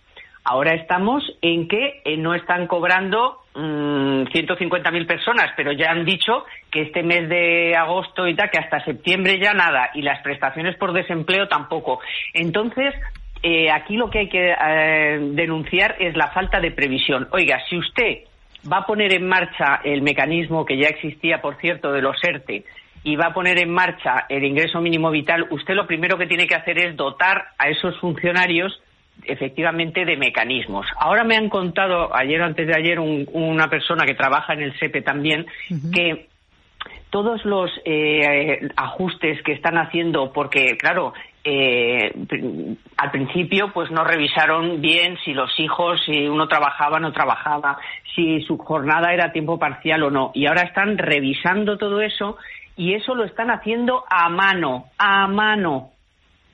Ahora 0.45 0.75
estamos 0.75 1.25
en 1.41 1.69
que 1.69 2.03
eh, 2.05 2.19
no 2.19 2.35
están 2.35 2.67
cobrando 2.67 3.41
mmm, 3.55 4.25
150.000 4.25 5.07
personas, 5.07 5.51
pero 5.57 5.73
ya 5.73 5.91
han 5.91 6.05
dicho 6.05 6.45
que 6.71 6.83
este 6.83 7.03
mes 7.03 7.29
de 7.31 7.75
agosto 7.75 8.29
y 8.29 8.35
tal, 8.35 8.51
que 8.51 8.59
hasta 8.59 8.85
septiembre 8.85 9.39
ya 9.41 9.55
nada, 9.55 9.91
y 9.95 10.03
las 10.03 10.21
prestaciones 10.23 10.77
por 10.77 10.93
desempleo 10.93 11.49
tampoco. 11.49 12.01
Entonces, 12.35 12.95
eh, 13.43 13.71
aquí 13.71 13.97
lo 13.97 14.11
que 14.11 14.19
hay 14.21 14.29
que 14.29 14.53
eh, 14.53 15.19
denunciar 15.33 15.97
es 15.99 16.15
la 16.15 16.29
falta 16.29 16.61
de 16.61 16.73
previsión. 16.73 17.29
Oiga, 17.31 17.63
si 17.69 17.79
usted 17.79 18.25
va 18.71 18.79
a 18.79 18.87
poner 18.87 19.13
en 19.13 19.27
marcha 19.27 19.81
el 19.85 20.03
mecanismo 20.03 20.65
que 20.65 20.77
ya 20.77 20.89
existía, 20.89 21.41
por 21.41 21.57
cierto, 21.57 21.93
de 21.93 22.03
los 22.03 22.17
ERTE 22.23 22.65
y 23.05 23.17
va 23.17 23.27
a 23.27 23.35
poner 23.35 23.59
en 23.59 23.71
marcha 23.71 24.25
el 24.29 24.45
ingreso 24.45 24.81
mínimo 24.81 25.11
vital, 25.11 25.47
usted 25.51 25.75
lo 25.75 25.87
primero 25.87 26.17
que 26.17 26.27
tiene 26.27 26.47
que 26.47 26.55
hacer 26.55 26.79
es 26.79 26.97
dotar 26.97 27.49
a 27.59 27.69
esos 27.69 27.99
funcionarios 28.01 28.81
efectivamente 29.25 30.05
de 30.05 30.17
mecanismos. 30.17 30.87
Ahora 30.99 31.23
me 31.23 31.37
han 31.37 31.49
contado 31.49 32.15
ayer 32.17 32.41
o 32.41 32.45
antes 32.45 32.67
de 32.67 32.75
ayer 32.75 32.99
una 32.99 33.69
persona 33.69 34.07
que 34.07 34.15
trabaja 34.15 34.55
en 34.55 34.63
el 34.63 34.79
SEPE 34.79 35.03
también 35.03 35.47
que 35.93 36.29
todos 37.11 37.45
los 37.45 37.71
eh, 37.85 38.69
ajustes 38.75 39.41
que 39.43 39.53
están 39.53 39.79
haciendo, 39.79 40.33
porque 40.33 40.77
claro, 40.77 41.13
eh, 41.45 42.11
al 42.97 43.11
principio 43.11 43.71
pues 43.73 43.91
no 43.91 44.03
revisaron 44.03 44.81
bien 44.81 45.19
si 45.25 45.35
los 45.35 45.51
hijos, 45.61 46.01
si 46.07 46.27
uno 46.27 46.49
trabajaba 46.49 46.97
o 46.97 47.01
no 47.01 47.13
trabajaba, 47.13 47.79
si 48.15 48.41
su 48.43 48.57
jornada 48.57 49.13
era 49.13 49.33
tiempo 49.33 49.59
parcial 49.59 50.03
o 50.05 50.11
no. 50.11 50.31
Y 50.35 50.47
ahora 50.47 50.63
están 50.63 50.97
revisando 50.97 51.77
todo 51.77 52.01
eso 52.01 52.39
y 52.77 52.95
eso 52.95 53.15
lo 53.15 53.25
están 53.25 53.51
haciendo 53.51 54.05
a 54.09 54.29
mano, 54.31 54.87
a 54.97 55.27
mano. 55.27 55.91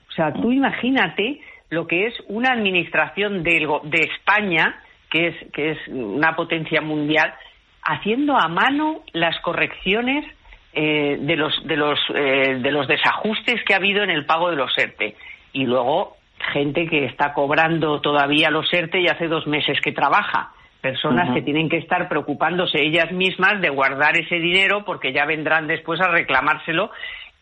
O 0.09 0.13
sea, 0.13 0.33
tú 0.33 0.51
imagínate 0.51 1.39
lo 1.69 1.87
que 1.87 2.07
es 2.07 2.13
una 2.27 2.51
administración 2.51 3.43
de, 3.43 3.65
de 3.83 4.01
España, 4.01 4.75
que 5.09 5.27
es, 5.27 5.35
que 5.53 5.71
es 5.71 5.87
una 5.87 6.35
potencia 6.35 6.81
mundial, 6.81 7.33
haciendo 7.81 8.37
a 8.37 8.49
mano 8.49 9.03
las 9.13 9.39
correcciones 9.39 10.25
eh, 10.73 11.17
de, 11.19 11.35
los, 11.35 11.53
de, 11.65 11.75
los, 11.75 11.99
eh, 12.15 12.59
de 12.61 12.71
los 12.71 12.87
desajustes 12.87 13.63
que 13.65 13.73
ha 13.73 13.77
habido 13.77 14.03
en 14.03 14.09
el 14.09 14.25
pago 14.25 14.49
de 14.49 14.55
los 14.55 14.71
ERTE. 14.77 15.15
Y 15.53 15.65
luego 15.65 16.17
gente 16.53 16.87
que 16.87 17.05
está 17.05 17.33
cobrando 17.33 18.01
todavía 18.01 18.49
los 18.49 18.71
ERTE 18.73 19.01
y 19.01 19.07
hace 19.07 19.27
dos 19.27 19.47
meses 19.47 19.79
que 19.81 19.91
trabaja. 19.91 20.51
Personas 20.81 21.31
que 21.33 21.43
tienen 21.43 21.69
que 21.69 21.77
estar 21.77 22.09
preocupándose 22.09 22.81
ellas 22.81 23.11
mismas 23.11 23.61
de 23.61 23.69
guardar 23.69 24.17
ese 24.17 24.37
dinero 24.37 24.83
porque 24.83 25.13
ya 25.13 25.25
vendrán 25.25 25.67
después 25.67 26.01
a 26.01 26.07
reclamárselo. 26.07 26.89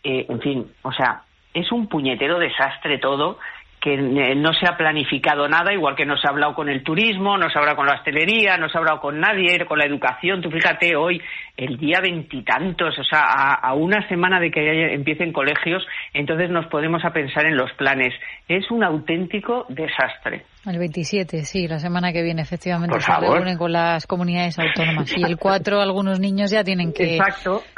Eh, 0.03 0.25
en 0.27 0.41
fin, 0.41 0.71
o 0.81 0.91
sea, 0.91 1.21
es 1.53 1.71
un 1.71 1.88
puñetero 1.88 2.38
desastre 2.38 2.98
todo 2.98 3.38
que 3.79 3.93
eh, 3.93 4.36
no 4.36 4.53
se 4.53 4.67
ha 4.67 4.75
planificado 4.75 5.48
nada, 5.48 5.74
igual 5.74 5.95
que 5.95 6.05
no 6.05 6.17
se 6.17 6.27
ha 6.27 6.31
hablado 6.31 6.53
con 6.53 6.67
el 6.67 6.83
turismo, 6.83 7.38
no 7.38 7.50
se 7.50 7.57
ha 7.57 7.62
hablado 7.62 7.77
con 7.77 7.88
la 7.88 7.95
hostelería, 7.95 8.57
no 8.57 8.67
se 8.67 8.77
ha 8.77 8.79
hablado 8.79 9.00
con 9.00 9.19
nadie, 9.19 9.65
con 9.65 9.79
la 9.79 9.86
educación. 9.86 10.41
Tú 10.41 10.51
fíjate 10.51 10.95
hoy, 10.95 11.21
el 11.60 11.78
día 11.78 12.00
veintitantos, 12.00 12.98
o 12.98 13.04
sea, 13.04 13.54
a, 13.54 13.74
una 13.74 14.08
semana 14.08 14.39
de 14.39 14.50
que 14.50 14.94
empiecen 14.94 15.34
colegios, 15.34 15.86
entonces 16.13 16.50
nos 16.50 16.66
podemos 16.68 17.04
a 17.04 17.12
pensar 17.12 17.46
en 17.46 17.58
los 17.58 17.72
planes. 17.74 18.13
Es 18.48 18.72
un 18.72 18.82
auténtico 18.82 19.66
desastre. 19.68 20.46
El 20.66 20.78
27, 20.78 21.46
sí, 21.46 21.68
la 21.68 21.80
semana 21.80 22.12
que 22.13 22.22
viene, 22.22 22.42
efectivamente, 22.42 23.00
se 23.00 23.12
reúnen 23.13 23.58
con 23.58 23.72
las 23.72 24.06
comunidades 24.08 24.58
autónomas. 24.60 25.12
Y 25.16 25.24
el 25.24 25.38
4, 25.38 25.82
algunos 25.82 26.20
niños 26.20 26.51
ya 26.51 26.63
tienen 26.63 26.94
que, 26.94 27.18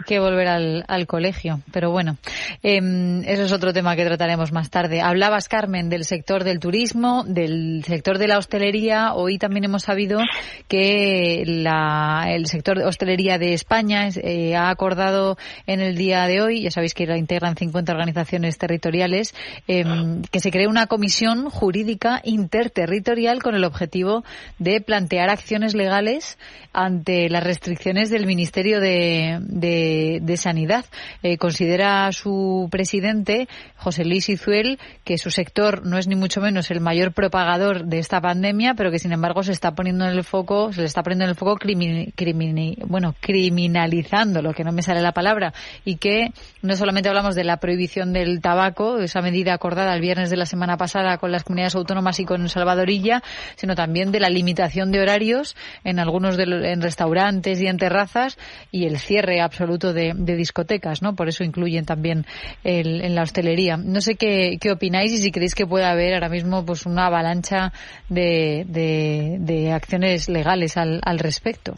que 0.05 0.19
volver 0.19 0.47
al, 0.47 0.83
al, 0.87 1.07
colegio. 1.07 1.59
Pero 1.71 1.91
bueno, 1.91 2.17
eh, 2.63 2.79
eso 3.25 3.43
es 3.43 3.51
otro 3.51 3.71
tema 3.71 3.95
que 3.95 4.05
trataremos 4.05 4.51
más 4.51 4.69
tarde. 4.69 5.01
Hablabas, 5.01 5.47
Carmen, 5.47 5.89
del 5.89 6.05
sector 6.05 6.43
del 6.43 6.59
turismo, 6.59 7.23
del 7.23 7.83
sector 7.85 8.17
de 8.17 8.27
la 8.27 8.37
hostelería. 8.39 9.13
Hoy 9.13 9.37
también 9.37 9.65
hemos 9.65 9.83
sabido 9.83 10.19
que 10.67 11.43
la, 11.45 12.25
el 12.29 12.47
sector 12.47 12.79
de 12.79 12.85
hostelería 12.85 13.37
de 13.37 13.53
España 13.53 13.70
eh, 13.71 14.55
ha 14.55 14.69
acordado 14.69 15.37
en 15.65 15.79
el 15.79 15.95
día 15.95 16.27
de 16.27 16.41
hoy, 16.41 16.61
ya 16.63 16.71
sabéis 16.71 16.93
que 16.93 17.05
la 17.05 17.17
integran 17.17 17.55
50 17.55 17.91
organizaciones 17.91 18.57
territoriales, 18.57 19.33
eh, 19.67 19.83
que 20.29 20.39
se 20.39 20.51
cree 20.51 20.67
una 20.67 20.87
comisión 20.87 21.49
jurídica 21.49 22.21
interterritorial 22.23 23.41
con 23.41 23.55
el 23.55 23.63
objetivo 23.63 24.23
de 24.59 24.81
plantear 24.81 25.29
acciones 25.29 25.73
legales 25.73 26.37
ante 26.73 27.29
las 27.29 27.43
restricciones 27.43 28.09
del 28.09 28.25
Ministerio 28.25 28.79
de, 28.79 29.39
de, 29.41 30.37
Sanidad. 30.37 30.85
Eh, 31.23 31.37
considera 31.37 32.11
su 32.11 32.67
presidente, 32.71 33.47
José 33.75 34.05
Luis 34.05 34.29
Izuel, 34.29 34.79
que 35.03 35.17
su 35.17 35.31
sector 35.31 35.85
no 35.85 35.97
es 35.97 36.07
ni 36.07 36.15
mucho 36.15 36.41
menos 36.41 36.71
el 36.71 36.79
mayor 36.79 37.13
propagador 37.13 37.85
de 37.85 37.99
esta 37.99 38.21
pandemia, 38.21 38.73
pero 38.75 38.91
que 38.91 38.99
sin 38.99 39.11
embargo 39.11 39.43
se 39.43 39.51
está 39.51 39.75
poniendo 39.75 40.05
en 40.05 40.11
el 40.11 40.23
foco, 40.23 40.71
se 40.71 40.81
le 40.81 40.87
está 40.87 41.03
poniendo 41.03 41.25
en 41.25 41.29
el 41.29 41.35
foco 41.35 41.57
bueno, 42.87 43.15
criminalizando, 43.61 44.41
lo 44.41 44.53
que 44.53 44.63
no 44.63 44.71
me 44.71 44.81
sale 44.81 45.01
la 45.01 45.11
palabra, 45.11 45.53
y 45.85 45.97
que 45.97 46.31
no 46.61 46.75
solamente 46.75 47.09
hablamos 47.09 47.35
de 47.35 47.43
la 47.43 47.57
prohibición 47.57 48.11
del 48.13 48.41
tabaco, 48.41 48.99
esa 48.99 49.21
medida 49.21 49.53
acordada 49.53 49.93
el 49.93 50.01
viernes 50.01 50.29
de 50.29 50.37
la 50.37 50.45
semana 50.45 50.77
pasada 50.77 51.17
con 51.17 51.31
las 51.31 51.43
comunidades 51.43 51.75
autónomas 51.75 52.19
y 52.19 52.25
con 52.25 52.49
Salvadorilla, 52.49 53.21
sino 53.55 53.75
también 53.75 54.11
de 54.11 54.19
la 54.19 54.29
limitación 54.29 54.91
de 54.91 55.01
horarios 55.01 55.55
en 55.83 55.99
algunos 55.99 56.37
de 56.37 56.43
en 56.43 56.81
restaurantes 56.81 57.61
y 57.61 57.67
en 57.67 57.77
terrazas 57.77 58.37
y 58.71 58.85
el 58.85 58.97
cierre 58.97 59.41
absoluto 59.41 59.93
de, 59.93 60.13
discotecas, 60.15 61.01
¿no? 61.01 61.15
Por 61.15 61.27
eso 61.27 61.43
incluyen 61.43 61.85
también 61.85 62.25
el, 62.63 63.01
en 63.01 63.15
la 63.15 63.23
hostelería. 63.23 63.77
No 63.77 64.01
sé 64.01 64.15
qué, 64.15 64.57
opináis 64.71 65.11
y 65.11 65.17
si 65.17 65.31
creéis 65.31 65.53
que 65.53 65.67
puede 65.67 65.85
haber 65.85 66.13
ahora 66.13 66.29
mismo 66.29 66.65
pues 66.65 66.85
una 66.85 67.07
avalancha 67.07 67.73
de, 68.09 68.65
de, 68.67 69.71
acciones 69.71 70.29
legales 70.29 70.77
al, 70.77 70.99
al 71.03 71.19
respecto. 71.19 71.75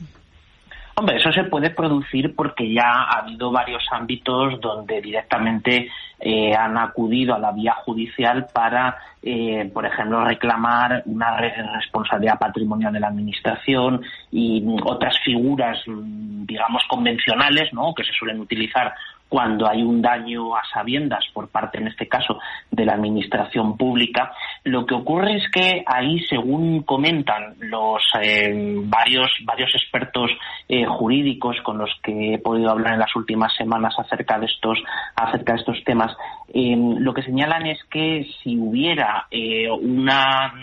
Hombre, 0.95 1.17
eso 1.17 1.31
se 1.31 1.45
puede 1.45 1.71
producir 1.71 2.35
porque 2.35 2.71
ya 2.71 2.85
ha 2.85 3.19
habido 3.19 3.51
varios 3.51 3.83
ámbitos 3.91 4.61
donde 4.61 5.01
directamente 5.01 5.89
eh, 6.19 6.53
han 6.53 6.77
acudido 6.77 7.33
a 7.33 7.39
la 7.39 7.51
vía 7.51 7.73
judicial 7.83 8.45
para, 8.53 8.97
eh, 9.21 9.69
por 9.73 9.87
ejemplo, 9.87 10.23
reclamar 10.23 11.01
una 11.07 11.35
responsabilidad 11.37 12.37
patrimonial 12.37 12.93
de 12.93 12.99
la 12.99 13.07
Administración 13.07 14.01
y 14.31 14.63
otras 14.85 15.17
figuras, 15.25 15.79
mm, 15.87 16.45
digamos, 16.45 16.83
convencionales, 16.87 17.73
¿no? 17.73 17.93
que 17.95 18.03
se 18.03 18.13
suelen 18.13 18.39
utilizar 18.39 18.93
cuando 19.33 19.67
hay 19.67 19.81
un 19.81 19.99
daño 19.99 20.55
a 20.55 20.61
sabiendas 20.71 21.25
por 21.33 21.49
parte, 21.49 21.79
en 21.79 21.87
este 21.87 22.07
caso, 22.07 22.37
de 22.69 22.85
la 22.85 22.93
administración 22.93 23.77
pública. 23.77 24.31
Lo 24.63 24.85
que 24.85 24.93
ocurre 24.93 25.37
es 25.37 25.49
que 25.49 25.83
ahí, 25.87 26.19
según 26.29 26.83
comentan 26.83 27.55
los 27.57 28.03
eh, 28.21 28.53
varios, 28.83 29.31
varios 29.43 29.73
expertos 29.73 30.29
eh, 30.69 30.85
jurídicos 30.85 31.57
con 31.63 31.79
los 31.79 31.89
que 32.03 32.35
he 32.35 32.37
podido 32.37 32.69
hablar 32.69 32.93
en 32.93 32.99
las 32.99 33.15
últimas 33.15 33.51
semanas 33.55 33.95
acerca 33.97 34.37
de 34.37 34.45
estos, 34.45 34.77
acerca 35.15 35.53
de 35.53 35.59
estos 35.61 35.83
temas, 35.83 36.15
eh, 36.53 36.75
lo 36.77 37.11
que 37.15 37.23
señalan 37.23 37.65
es 37.65 37.83
que 37.85 38.27
si 38.43 38.55
hubiera 38.59 39.25
una 39.81 40.53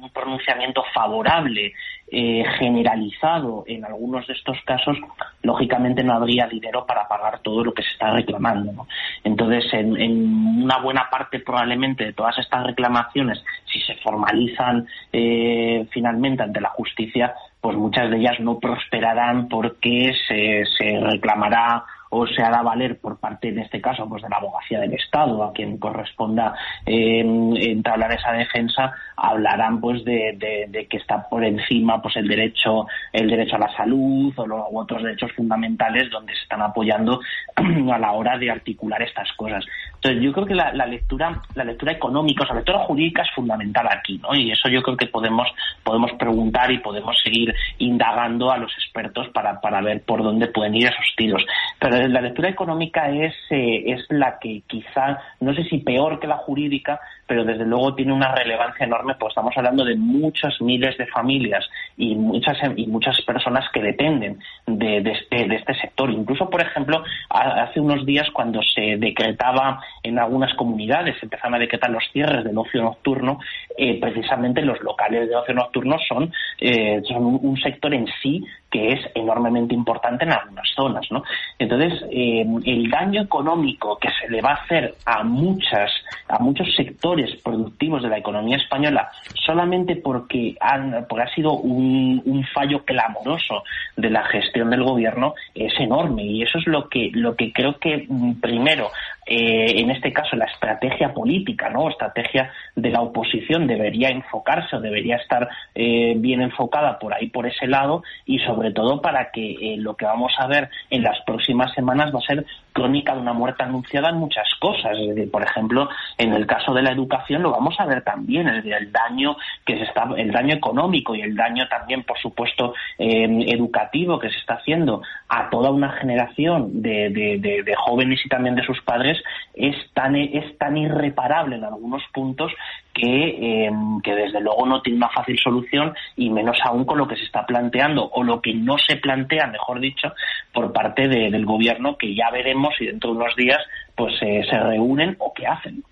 un 0.00 0.10
pronunciamiento 0.10 0.82
favorable 0.94 1.74
eh, 2.12 2.44
generalizado 2.58 3.64
en 3.66 3.84
algunos 3.84 4.26
de 4.26 4.34
estos 4.34 4.58
casos, 4.64 4.96
lógicamente 5.42 6.02
no 6.02 6.14
habría 6.14 6.46
dinero 6.46 6.84
para 6.84 7.06
pagar 7.06 7.38
todo 7.40 7.64
lo 7.64 7.72
que 7.72 7.82
se 7.82 7.90
está 7.90 8.10
reclamando. 8.10 8.86
Entonces, 9.22 9.64
en, 9.72 10.64
una 10.64 10.78
buena 10.78 11.08
parte 11.10 11.40
probablemente 11.40 12.04
de 12.04 12.12
todas 12.12 12.38
estas 12.38 12.66
reclamaciones, 12.66 13.42
si 13.64 13.80
se 13.80 13.94
formalizan 13.96 14.86
eh, 15.12 15.86
finalmente 15.90 16.42
ante 16.42 16.60
la 16.60 16.70
justicia, 16.70 17.34
pues 17.60 17.76
muchas 17.76 18.10
de 18.10 18.16
ellas 18.16 18.40
no 18.40 18.58
prosperarán 18.58 19.48
porque 19.48 20.12
se, 20.26 20.64
se 20.78 20.98
reclamará 20.98 21.84
o 22.10 22.26
se 22.26 22.42
hará 22.42 22.62
valer 22.62 22.98
por 23.00 23.18
parte, 23.18 23.48
en 23.48 23.60
este 23.60 23.80
caso, 23.80 24.08
pues 24.08 24.22
de 24.22 24.28
la 24.28 24.36
abogacía 24.36 24.80
del 24.80 24.92
Estado, 24.94 25.42
a 25.44 25.52
quien 25.52 25.78
corresponda 25.78 26.54
eh, 26.84 27.20
entablar 27.20 28.12
esa 28.12 28.32
defensa, 28.32 28.92
hablarán 29.16 29.80
pues 29.80 30.04
de, 30.04 30.86
que 30.90 30.96
está 30.96 31.28
por 31.28 31.44
encima 31.44 32.02
pues 32.02 32.16
el 32.16 32.26
derecho, 32.26 32.86
el 33.12 33.28
derecho 33.28 33.56
a 33.56 33.60
la 33.60 33.76
salud 33.76 34.32
o 34.36 34.46
los, 34.46 34.60
otros 34.72 35.02
derechos 35.02 35.32
fundamentales 35.32 36.10
donde 36.10 36.34
se 36.34 36.42
están 36.42 36.62
apoyando 36.62 37.20
a 37.92 37.98
la 37.98 38.12
hora 38.12 38.36
de 38.38 38.50
articular 38.50 39.00
estas 39.02 39.30
cosas. 39.32 39.64
Entonces 39.94 40.22
yo 40.22 40.32
creo 40.32 40.46
que 40.46 40.54
la, 40.54 40.72
lectura, 40.86 41.40
la 41.54 41.64
lectura 41.64 41.92
económica, 41.92 42.42
o 42.42 42.46
sea, 42.46 42.54
la 42.54 42.60
lectura 42.60 42.78
jurídica 42.80 43.22
es 43.22 43.30
fundamental 43.34 43.86
aquí, 43.90 44.18
¿no? 44.18 44.34
Y 44.34 44.50
eso 44.50 44.68
yo 44.68 44.82
creo 44.82 44.96
que 44.96 45.06
podemos, 45.06 45.46
podemos 45.84 46.10
preguntar 46.14 46.72
y 46.72 46.78
podemos 46.78 47.16
seguir 47.22 47.54
indagando 47.78 48.50
a 48.50 48.56
los 48.56 48.72
expertos 48.72 49.28
para, 49.28 49.60
para 49.60 49.80
ver 49.82 50.02
por 50.02 50.22
dónde 50.22 50.48
pueden 50.48 50.74
ir 50.74 50.86
esos 50.86 51.14
tiros. 51.16 51.44
Pero 51.78 51.99
la 52.08 52.20
lectura 52.20 52.48
económica 52.48 53.10
es, 53.10 53.34
eh, 53.50 53.84
es 53.86 54.06
la 54.08 54.38
que 54.38 54.62
quizá, 54.66 55.18
no 55.40 55.54
sé 55.54 55.64
si 55.64 55.78
peor 55.78 56.20
que 56.20 56.26
la 56.26 56.36
jurídica, 56.36 57.00
pero 57.30 57.44
desde 57.44 57.64
luego 57.64 57.94
tiene 57.94 58.12
una 58.12 58.34
relevancia 58.34 58.84
enorme, 58.84 59.14
pues 59.14 59.30
estamos 59.30 59.56
hablando 59.56 59.84
de 59.84 59.94
muchas 59.94 60.60
miles 60.60 60.98
de 60.98 61.06
familias 61.06 61.64
y 61.96 62.16
muchas, 62.16 62.58
y 62.74 62.88
muchas 62.88 63.20
personas 63.20 63.70
que 63.72 63.80
dependen 63.80 64.40
de, 64.66 64.96
este, 64.96 65.46
de 65.46 65.54
este 65.54 65.74
sector. 65.74 66.10
Incluso, 66.10 66.50
por 66.50 66.60
ejemplo, 66.60 67.04
hace 67.28 67.78
unos 67.78 68.04
días 68.04 68.28
cuando 68.32 68.60
se 68.64 68.96
decretaba 68.96 69.80
en 70.02 70.18
algunas 70.18 70.52
comunidades, 70.54 71.20
se 71.20 71.26
empezaron 71.26 71.54
a 71.54 71.60
decretar 71.60 71.90
los 71.90 72.02
cierres 72.12 72.42
del 72.42 72.58
ocio 72.58 72.82
nocturno, 72.82 73.38
eh, 73.78 74.00
precisamente 74.00 74.60
los 74.62 74.80
locales 74.80 75.28
de 75.28 75.36
ocio 75.36 75.54
nocturno 75.54 75.98
son, 76.08 76.32
eh, 76.58 77.00
son 77.06 77.38
un 77.40 77.56
sector 77.58 77.94
en 77.94 78.08
sí 78.20 78.44
que 78.70 78.92
es 78.92 79.00
enormemente 79.14 79.74
importante 79.74 80.24
en 80.24 80.32
algunas 80.32 80.68
zonas. 80.74 81.06
¿no? 81.10 81.22
Entonces, 81.58 81.92
eh, 82.10 82.44
el 82.64 82.88
daño 82.88 83.22
económico 83.22 83.98
que 83.98 84.08
se 84.20 84.30
le 84.30 84.40
va 84.40 84.50
a 84.50 84.64
hacer 84.64 84.94
a 85.04 85.24
muchas, 85.24 85.90
a 86.28 86.38
muchos 86.38 86.72
sectores 86.76 87.19
productivos 87.42 88.02
de 88.02 88.08
la 88.08 88.18
economía 88.18 88.56
española 88.56 89.10
solamente 89.44 89.96
porque, 89.96 90.56
han, 90.60 91.06
porque 91.08 91.24
ha 91.24 91.34
sido 91.34 91.52
un, 91.52 92.22
un 92.24 92.44
fallo 92.54 92.84
clamoroso 92.84 93.64
de 93.96 94.10
la 94.10 94.24
gestión 94.24 94.70
del 94.70 94.84
gobierno 94.84 95.34
es 95.54 95.72
enorme 95.78 96.24
y 96.24 96.42
eso 96.42 96.58
es 96.58 96.66
lo 96.66 96.88
que, 96.88 97.10
lo 97.14 97.36
que 97.36 97.52
creo 97.52 97.78
que 97.78 98.06
mm, 98.08 98.40
primero 98.40 98.90
eh, 99.32 99.80
en 99.80 99.90
este 99.92 100.12
caso 100.12 100.34
la 100.34 100.46
estrategia 100.46 101.14
política, 101.14 101.70
¿no? 101.70 101.88
Estrategia 101.88 102.50
de 102.74 102.90
la 102.90 103.00
oposición 103.00 103.68
debería 103.68 104.08
enfocarse 104.08 104.74
o 104.74 104.80
debería 104.80 105.16
estar 105.16 105.48
eh, 105.72 106.14
bien 106.16 106.42
enfocada 106.42 106.98
por 106.98 107.14
ahí, 107.14 107.28
por 107.28 107.46
ese 107.46 107.68
lado, 107.68 108.02
y 108.26 108.40
sobre 108.40 108.72
todo 108.72 109.00
para 109.00 109.30
que 109.30 109.52
eh, 109.52 109.76
lo 109.76 109.94
que 109.94 110.04
vamos 110.04 110.32
a 110.36 110.48
ver 110.48 110.68
en 110.90 111.04
las 111.04 111.20
próximas 111.24 111.72
semanas 111.74 112.12
va 112.12 112.18
a 112.18 112.26
ser 112.26 112.44
crónica 112.72 113.14
de 113.14 113.20
una 113.20 113.32
muerte 113.32 113.62
anunciada 113.62 114.10
en 114.10 114.16
muchas 114.16 114.48
cosas. 114.58 114.96
por 115.30 115.42
ejemplo, 115.42 115.88
en 116.18 116.32
el 116.32 116.46
caso 116.46 116.72
de 116.74 116.82
la 116.82 116.92
educación 116.92 117.42
lo 117.42 117.50
vamos 117.50 117.74
a 117.78 117.86
ver 117.86 118.02
también, 118.02 118.48
el, 118.48 118.92
daño 118.92 119.36
que 119.64 119.76
se 119.76 119.84
está, 119.84 120.08
el 120.16 120.30
daño 120.30 120.54
económico 120.54 121.14
y 121.14 121.22
el 121.22 121.36
daño 121.36 121.68
también, 121.68 122.02
por 122.04 122.18
supuesto, 122.18 122.74
educativo 122.98 124.18
que 124.18 124.30
se 124.30 124.38
está 124.38 124.54
haciendo 124.54 125.02
a 125.28 125.50
toda 125.50 125.70
una 125.70 125.92
generación 125.92 126.82
de, 126.82 127.10
de 127.10 127.74
jóvenes 127.76 128.20
y 128.24 128.28
también 128.28 128.54
de 128.54 128.64
sus 128.64 128.80
padres 128.82 129.22
es 129.54 129.76
tan, 129.92 130.16
es 130.16 130.56
tan 130.58 130.76
irreparable 130.76 131.56
en 131.56 131.64
algunos 131.64 132.02
puntos 132.12 132.52
que, 133.00 133.64
em, 133.64 134.00
que 134.02 134.14
desde 134.14 134.40
luego 134.40 134.66
no 134.66 134.82
tiene 134.82 134.98
una 134.98 135.08
fácil 135.08 135.38
solución 135.38 135.94
y 136.16 136.28
menos 136.28 136.58
aún 136.62 136.84
con 136.84 136.98
lo 136.98 137.08
que 137.08 137.16
se 137.16 137.24
está 137.24 137.46
planteando 137.46 138.10
o 138.12 138.22
lo 138.22 138.42
que 138.42 138.52
no 138.52 138.76
se 138.76 138.96
plantea, 138.96 139.46
mejor 139.46 139.80
dicho, 139.80 140.12
por 140.52 140.72
parte 140.72 141.08
del 141.08 141.46
gobierno 141.46 141.96
que 141.96 142.14
ya 142.14 142.30
veremos 142.30 142.74
si 142.78 142.86
dentro 142.86 143.12
de 143.12 143.16
unos 143.16 143.34
días 143.36 143.58
pues 143.94 144.14
eh, 144.20 144.42
se 144.48 144.58
reúnen 144.58 145.16
o 145.18 145.32
qué 145.32 145.46
hacen. 145.46 145.82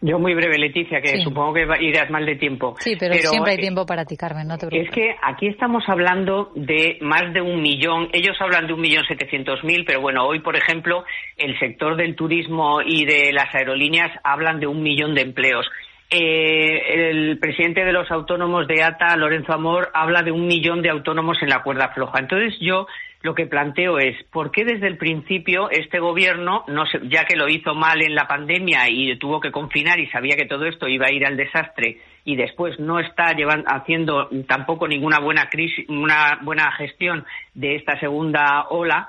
Yo 0.00 0.20
muy 0.20 0.32
breve, 0.32 0.58
Leticia, 0.58 1.00
que 1.00 1.20
supongo 1.22 1.54
que 1.54 1.66
irás 1.80 2.08
mal 2.08 2.24
de 2.24 2.36
tiempo. 2.36 2.76
Sí, 2.78 2.94
pero, 2.98 3.14
siempre 3.14 3.52
hay 3.52 3.58
tiempo 3.58 3.84
para 3.84 4.04
ti, 4.04 4.16
Carmen, 4.16 4.46
no 4.46 4.56
te 4.56 4.68
preocupes. 4.68 4.88
Es 4.88 4.94
que 4.94 5.16
aquí 5.20 5.48
estamos 5.48 5.82
hablando 5.88 6.52
de 6.54 6.98
más 7.00 7.32
de 7.34 7.40
un 7.40 7.60
millón, 7.60 8.08
ellos 8.12 8.36
hablan 8.40 8.68
de 8.68 8.74
un 8.74 8.80
millón 8.80 9.04
setecientos 9.08 9.64
mil, 9.64 9.84
pero 9.84 10.00
bueno, 10.00 10.24
hoy, 10.24 10.38
por 10.38 10.56
ejemplo, 10.56 11.04
el 11.36 11.58
sector 11.58 11.96
del 11.96 12.14
turismo 12.14 12.80
y 12.80 13.06
de 13.06 13.32
las 13.32 13.52
aerolíneas 13.52 14.12
hablan 14.22 14.60
de 14.60 14.68
un 14.68 14.84
millón 14.84 15.16
de 15.16 15.22
empleos. 15.22 15.68
Eh, 16.10 17.10
el 17.10 17.38
presidente 17.38 17.84
de 17.84 17.92
los 17.92 18.10
autónomos 18.10 18.66
de 18.66 18.82
ATA, 18.82 19.14
Lorenzo 19.16 19.52
Amor, 19.52 19.90
habla 19.92 20.22
de 20.22 20.32
un 20.32 20.46
millón 20.46 20.80
de 20.80 20.88
autónomos 20.88 21.36
en 21.42 21.50
la 21.50 21.62
cuerda 21.62 21.90
floja. 21.90 22.18
Entonces 22.18 22.58
yo 22.60 22.86
lo 23.20 23.34
que 23.34 23.46
planteo 23.46 23.98
es 23.98 24.16
por 24.32 24.50
qué 24.50 24.64
desde 24.64 24.86
el 24.86 24.96
principio 24.96 25.70
este 25.70 25.98
gobierno, 25.98 26.64
no 26.68 26.84
ya 27.10 27.24
que 27.24 27.36
lo 27.36 27.48
hizo 27.48 27.74
mal 27.74 28.00
en 28.00 28.14
la 28.14 28.26
pandemia 28.26 28.88
y 28.88 29.18
tuvo 29.18 29.40
que 29.40 29.50
confinar 29.50 29.98
y 29.98 30.06
sabía 30.06 30.36
que 30.36 30.46
todo 30.46 30.64
esto 30.66 30.88
iba 30.88 31.06
a 31.06 31.12
ir 31.12 31.26
al 31.26 31.36
desastre 31.36 31.98
y 32.24 32.36
después 32.36 32.78
no 32.78 33.00
está 33.00 33.32
llevando, 33.32 33.68
haciendo 33.68 34.30
tampoco 34.46 34.88
ninguna 34.88 35.18
buena 35.18 35.50
crisis, 35.50 35.86
una 35.88 36.38
buena 36.42 36.70
gestión 36.72 37.26
de 37.54 37.76
esta 37.76 37.98
segunda 38.00 38.68
ola, 38.70 39.08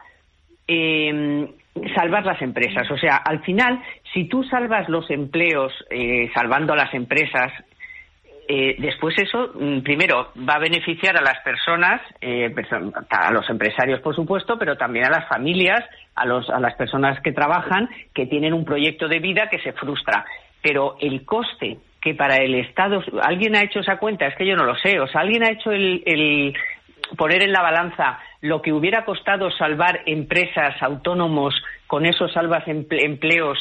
eh, 0.68 1.48
salvar 1.96 2.26
las 2.26 2.42
empresas. 2.42 2.90
O 2.92 2.98
sea, 2.98 3.18
al 3.18 3.42
final, 3.44 3.82
si 4.14 4.26
tú 4.26 4.44
salvas 4.44 4.90
los 4.90 5.10
empleos 5.10 5.74
eh, 5.90 6.30
salvando 6.34 6.74
a 6.74 6.78
las 6.78 6.94
empresas, 6.94 7.52
eh, 8.48 8.76
después 8.80 9.16
eso, 9.20 9.52
mm, 9.54 9.82
primero, 9.82 10.32
va 10.38 10.56
a 10.56 10.60
beneficiar 10.60 11.16
a 11.18 11.22
las 11.22 11.40
personas, 11.44 12.02
eh, 12.20 12.54
a 13.12 13.32
los 13.32 13.48
empresarios, 13.50 14.02
por 14.02 14.16
supuesto, 14.16 14.58
pero 14.58 14.76
también 14.76 15.06
a 15.06 15.12
las 15.12 15.28
familias, 15.28 15.86
a, 16.16 16.26
los, 16.26 16.50
a 16.50 16.60
las 16.60 16.74
personas 16.76 17.22
que 17.22 17.32
trabajan, 17.32 17.88
que 18.14 18.26
tienen 18.26 18.54
un 18.54 18.66
proyecto 18.66 19.08
de 19.08 19.20
vida 19.20 19.50
que 19.50 19.60
se 19.60 19.74
frustra. 19.74 20.26
Pero 20.62 20.96
el 21.00 21.26
coste 21.26 21.78
que 22.02 22.16
para 22.16 22.38
el 22.38 22.56
Estado, 22.56 23.04
alguien 23.22 23.56
ha 23.56 23.62
hecho 23.62 23.82
esa 23.82 23.98
cuenta, 23.98 24.26
es 24.26 24.36
que 24.36 24.48
yo 24.48 24.56
no 24.56 24.64
lo 24.64 24.76
sé, 24.76 25.00
o 25.00 25.08
sea, 25.08 25.22
alguien 25.22 25.44
ha 25.44 25.52
hecho 25.52 25.72
el, 25.72 26.02
el 26.06 26.56
poner 27.18 27.42
en 27.42 27.52
la 27.52 27.62
balanza 27.62 28.20
lo 28.42 28.62
que 28.62 28.74
hubiera 28.74 29.06
costado 29.06 29.52
salvar 29.52 30.02
empresas, 30.06 30.82
autónomos, 30.82 31.56
con 31.88 32.06
esos 32.06 32.32
salvas 32.34 32.64
empleos, 32.68 33.60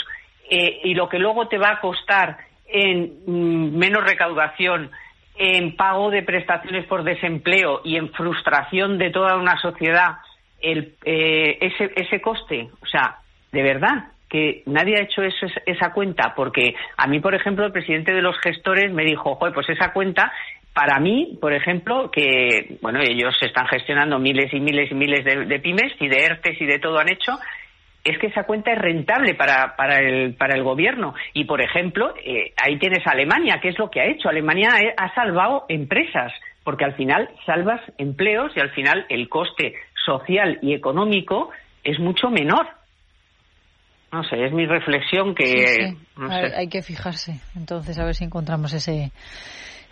eh, 0.50 0.81
y 0.85 0.95
lo 0.95 1.09
que 1.09 1.19
luego 1.19 1.49
te 1.49 1.59
va 1.59 1.71
a 1.71 1.81
costar 1.81 2.38
en 2.67 3.23
mm, 3.26 3.76
menos 3.76 4.05
recaudación, 4.05 4.90
en 5.37 5.76
pago 5.76 6.11
de 6.11 6.23
prestaciones 6.23 6.87
por 6.87 7.05
desempleo 7.05 7.81
y 7.85 7.97
en 7.97 8.11
frustración 8.12 8.99
de 8.99 9.11
toda 9.11 9.37
una 9.37 9.59
sociedad 9.61 10.17
el, 10.61 10.97
eh, 11.05 11.59
ese, 11.61 11.93
ese 11.95 12.21
coste. 12.21 12.69
O 12.83 12.87
sea, 12.87 13.19
de 13.52 13.62
verdad 13.62 14.12
que 14.28 14.62
nadie 14.67 14.97
ha 14.97 15.02
hecho 15.05 15.23
eso, 15.23 15.47
esa 15.64 15.93
cuenta, 15.93 16.35
porque 16.35 16.75
a 16.97 17.07
mí, 17.07 17.21
por 17.21 17.35
ejemplo, 17.35 17.64
el 17.64 17.73
presidente 17.73 18.12
de 18.12 18.21
los 18.21 18.38
gestores 18.40 18.93
me 18.93 19.05
dijo, 19.05 19.37
Joder, 19.37 19.55
pues 19.55 19.69
esa 19.71 19.93
cuenta 19.93 20.33
para 20.78 21.00
mí, 21.00 21.37
por 21.40 21.52
ejemplo, 21.52 22.08
que 22.08 22.78
bueno, 22.80 23.00
ellos 23.02 23.35
están 23.40 23.66
gestionando 23.66 24.20
miles 24.20 24.54
y 24.54 24.61
miles 24.61 24.88
y 24.92 24.94
miles 24.94 25.25
de, 25.25 25.44
de, 25.44 25.58
pymes 25.58 25.92
y 25.99 26.06
de 26.06 26.25
ERTES 26.25 26.61
y 26.61 26.66
de 26.66 26.78
todo 26.78 27.00
han 27.00 27.11
hecho, 27.11 27.32
es 28.04 28.16
que 28.20 28.28
esa 28.28 28.44
cuenta 28.44 28.71
es 28.71 28.78
rentable 28.78 29.34
para, 29.34 29.75
para, 29.75 29.99
el, 29.99 30.34
para 30.34 30.54
el 30.54 30.62
gobierno. 30.62 31.14
Y, 31.32 31.47
por 31.47 31.60
ejemplo, 31.60 32.14
eh, 32.25 32.52
ahí 32.64 32.78
tienes 32.78 33.04
a 33.08 33.10
Alemania, 33.10 33.58
¿qué 33.60 33.71
es 33.71 33.78
lo 33.80 33.91
que 33.91 34.00
ha 34.00 34.06
hecho? 34.06 34.28
Alemania 34.28 34.69
ha 34.97 35.12
salvado 35.17 35.64
empresas, 35.69 36.32
porque 36.62 36.84
al 36.84 36.95
final 36.95 37.28
salvas 37.45 37.80
empleos 37.99 38.52
y 38.54 38.60
al 38.60 38.71
final 38.71 39.04
el 39.08 39.28
coste 39.28 39.75
social 40.06 40.60
y 40.62 40.75
económico 40.75 41.50
es 41.82 41.99
mucho 41.99 42.30
menor. 42.30 42.69
No 44.12 44.23
sé, 44.23 44.45
es 44.45 44.52
mi 44.52 44.64
reflexión 44.64 45.34
que... 45.34 45.97
Hay 46.56 46.69
que 46.69 46.82
fijarse, 46.82 47.41
entonces, 47.56 47.99
a 47.99 48.04
ver 48.04 48.14
si 48.14 48.23
encontramos 48.23 48.73
ese 48.73 49.10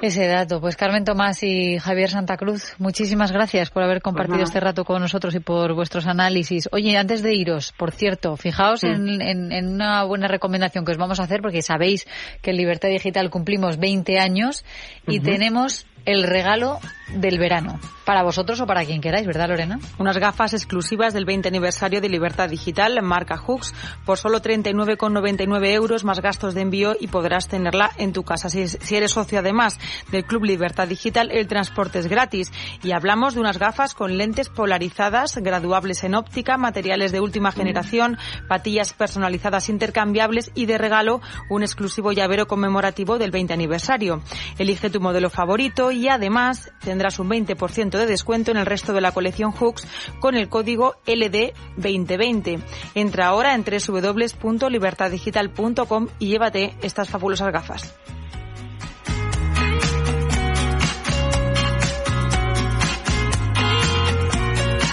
ese 0.01 0.27
dato. 0.27 0.61
Pues 0.61 0.77
Carmen 0.77 1.05
Tomás 1.05 1.43
y 1.43 1.79
Javier 1.79 2.11
Santa 2.11 2.37
Cruz, 2.37 2.75
muchísimas 2.79 3.33
gracias 3.33 3.71
por 3.71 3.83
haber 3.83 4.03
compartido 4.03 4.39
pues 4.39 4.49
este 4.51 4.61
rato 4.61 4.85
con 4.85 5.01
nosotros 5.01 5.35
y 5.35 5.41
por 5.41 5.75
vuestros 5.75 6.07
análisis. 6.07 6.69
Oye, 6.73 6.97
antes 6.97 7.23
de 7.23 7.35
iros, 7.35 7.73
por 7.73 7.93
cierto, 7.93 8.37
fijaos 8.37 8.85
en, 8.85 9.21
en, 9.21 9.69
una 9.69 10.05
buena 10.05 10.29
recomendación 10.29 10.85
que 10.85 10.93
os 10.93 10.99
vamos 10.99 11.21
a 11.21 11.25
hacer, 11.25 11.41
porque 11.41 11.63
sabéis 11.63 12.07
que 12.43 12.51
en 12.51 12.57
Libertad 12.57 12.89
Digital 12.89 13.31
cumplimos 13.31 13.79
20 13.79 14.19
años 14.19 14.65
y 15.07 15.21
tenemos 15.21 15.87
el 16.07 16.23
regalo 16.23 16.79
del 17.09 17.39
verano. 17.39 17.79
Para 18.05 18.23
vosotros 18.23 18.61
o 18.61 18.67
para 18.67 18.85
quien 18.85 19.01
queráis, 19.01 19.27
¿verdad, 19.27 19.49
Lorena? 19.49 19.79
Unas 19.99 20.17
gafas 20.19 20.55
exclusivas 20.55 21.13
del 21.13 21.25
20 21.25 21.49
aniversario 21.49 22.01
de 22.01 22.09
Libertad 22.09 22.49
Digital, 22.49 22.99
marca 23.03 23.37
Hooks, 23.37 23.75
por 24.05 24.17
solo 24.17 24.41
39,99 24.41 25.67
euros 25.73 26.05
más 26.05 26.21
gastos 26.21 26.55
de 26.55 26.63
envío 26.63 26.97
y 26.99 27.09
podrás 27.09 27.49
tenerla 27.49 27.91
en 27.99 28.13
tu 28.13 28.23
casa. 28.23 28.49
Si, 28.49 28.69
si 28.69 28.97
eres 28.97 29.11
socio 29.11 29.41
además 29.41 29.79
del 30.11 30.25
Club 30.25 30.44
Libertad 30.44 30.88
Digital, 30.88 31.31
el 31.33 31.46
transporte 31.46 31.99
es 31.99 32.07
gratis. 32.07 32.53
Y 32.83 32.92
hablamos 32.92 33.35
de 33.35 33.40
unas 33.40 33.59
gafas 33.59 33.94
con 33.94 34.16
lentes 34.16 34.49
polarizadas, 34.49 35.37
graduables 35.37 36.05
en 36.05 36.14
óptica, 36.14 36.57
materiales 36.57 37.12
de 37.12 37.20
última 37.20 37.53
generación, 37.53 38.18
patillas 38.49 38.92
personalizadas 38.92 39.68
intercambiables 39.68 40.51
y 40.55 40.66
de 40.66 40.79
regalo 40.79 41.20
un 41.51 41.62
exclusivo 41.62 42.12
llavero 42.12 42.46
conmemorativo 42.46 43.18
del 43.18 43.31
20 43.31 43.55
aniversario. 43.55 44.22
Elige 44.59 44.90
tu 44.90 45.01
modelo 45.01 45.31
favorito 45.31 45.90
y 45.90 46.09
además 46.09 46.72
tendrás 46.81 47.18
un 47.18 47.29
20% 47.29 47.99
de 47.99 48.07
descuento 48.07 48.51
en 48.51 48.57
el 48.57 48.66
resto 48.66 48.92
de 48.92 49.01
la 49.01 49.12
colección 49.12 49.53
Hooks 49.53 49.87
con 50.20 50.37
el 50.37 50.49
código 50.49 50.96
LD2020. 51.07 52.62
Entra 52.94 53.29
ahora 53.29 53.55
en 53.55 53.64
www.libertaddigital.com 53.64 56.09
y 56.18 56.29
llévate 56.29 56.77
estas 56.83 57.09
fabulosas 57.09 57.53
gafas. 57.53 57.94